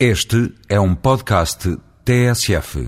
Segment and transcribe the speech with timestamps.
[0.00, 1.70] Este é um podcast
[2.04, 2.82] TSF.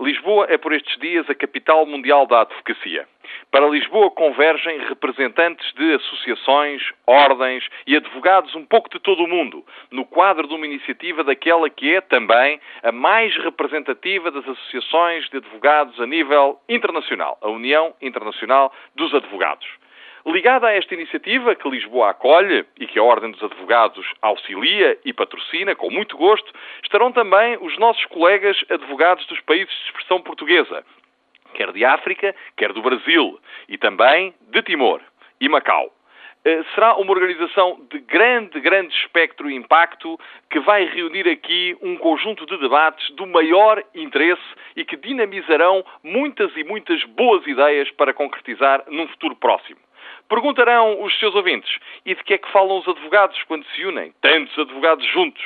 [0.00, 3.04] Lisboa é por estes dias a capital mundial da advocacia.
[3.50, 9.64] Para Lisboa convergem representantes de associações, ordens e advogados um pouco de todo o mundo,
[9.90, 15.38] no quadro de uma iniciativa daquela que é também a mais representativa das associações de
[15.38, 19.66] advogados a nível internacional, a União Internacional dos Advogados.
[20.24, 25.12] Ligada a esta iniciativa que Lisboa acolhe e que a Ordem dos Advogados auxilia e
[25.12, 26.52] patrocina com muito gosto,
[26.82, 30.84] estarão também os nossos colegas advogados dos países de expressão portuguesa,
[31.54, 33.36] quer de África, quer do Brasil
[33.68, 35.00] e também de Timor
[35.40, 35.92] e Macau.
[36.44, 41.96] Eh, será uma organização de grande, grande espectro e impacto que vai reunir aqui um
[41.96, 44.42] conjunto de debates do maior interesse
[44.76, 49.80] e que dinamizarão muitas e muitas boas ideias para concretizar num futuro próximo.
[50.28, 54.12] Perguntarão os seus ouvintes: e de que é que falam os advogados quando se unem?
[54.20, 55.42] Tantos advogados juntos.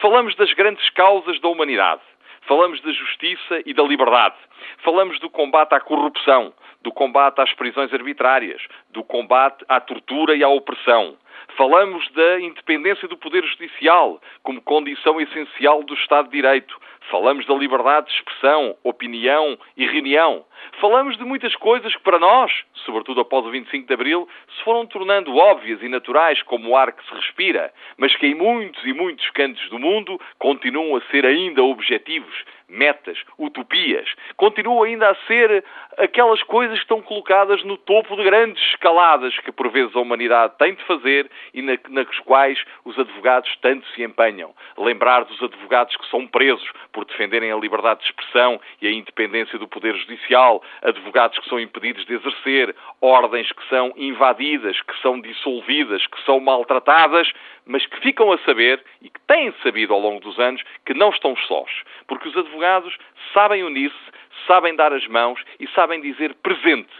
[0.00, 2.02] Falamos das grandes causas da humanidade.
[2.42, 4.36] Falamos da justiça e da liberdade.
[4.78, 10.42] Falamos do combate à corrupção, do combate às prisões arbitrárias, do combate à tortura e
[10.42, 11.16] à opressão.
[11.56, 16.78] Falamos da independência do Poder Judicial como condição essencial do Estado de Direito.
[17.10, 20.44] Falamos da liberdade de expressão, opinião e reunião.
[20.80, 22.52] Falamos de muitas coisas que para nós,
[22.84, 26.92] sobretudo após o 25 de Abril, se foram tornando óbvias e naturais como o ar
[26.92, 31.24] que se respira, mas que em muitos e muitos cantos do mundo continuam a ser
[31.24, 34.08] ainda objetivos, metas, utopias.
[34.36, 35.64] Continuam ainda a ser
[35.96, 40.54] aquelas coisas que estão colocadas no topo de grandes escaladas que por vezes a humanidade
[40.58, 44.54] tem de fazer e na, nas quais os advogados tanto se empenham.
[44.76, 49.58] Lembrar dos advogados que são presos por defenderem a liberdade de expressão e a independência
[49.58, 55.20] do Poder Judicial, advogados que são impedidos de exercer, ordens que são invadidas, que são
[55.20, 57.30] dissolvidas, que são maltratadas,
[57.68, 61.10] mas que ficam a saber e que têm sabido ao longo dos anos que não
[61.10, 61.70] estão sós,
[62.06, 62.96] porque os advogados
[63.32, 63.96] sabem unir-se,
[64.46, 66.90] sabem dar as mãos e sabem dizer presente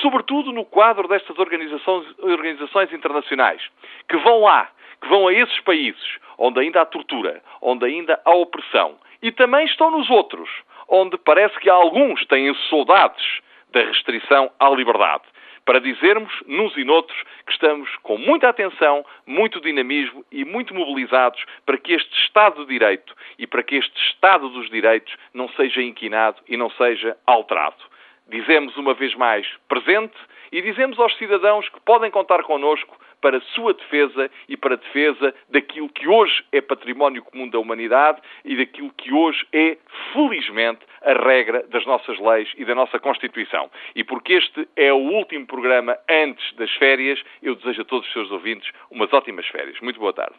[0.00, 3.60] sobretudo no quadro destas organizações, organizações, internacionais,
[4.08, 4.70] que vão lá,
[5.02, 9.66] que vão a esses países onde ainda há tortura, onde ainda há opressão, e também
[9.66, 10.48] estão nos outros,
[10.88, 13.40] onde parece que alguns têm saudades
[13.70, 15.24] da restrição à liberdade.
[15.64, 21.44] Para dizermos, nos e noutros, que estamos com muita atenção, muito dinamismo e muito mobilizados
[21.64, 25.80] para que este Estado de Direito e para que este Estado dos Direitos não seja
[25.80, 27.91] inquinado e não seja alterado.
[28.28, 30.16] Dizemos uma vez mais presente
[30.50, 34.76] e dizemos aos cidadãos que podem contar connosco para a sua defesa e para a
[34.76, 39.78] defesa daquilo que hoje é património comum da humanidade e daquilo que hoje é,
[40.12, 43.70] felizmente, a regra das nossas leis e da nossa Constituição.
[43.94, 48.12] E porque este é o último programa antes das férias, eu desejo a todos os
[48.12, 49.80] seus ouvintes umas ótimas férias.
[49.80, 50.34] Muito boa tarde.